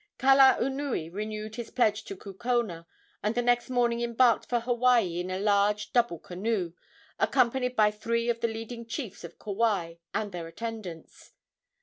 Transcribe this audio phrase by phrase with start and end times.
[0.17, 2.87] Kalaunui renewed his pledge to Kukona,
[3.21, 6.73] and the next morning embarked for Hawaii in a large double canoe,
[7.19, 11.33] accompanied by three of the leading chiefs of Kauai and their attendants.